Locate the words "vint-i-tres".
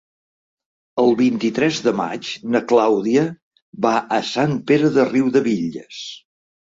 1.19-1.81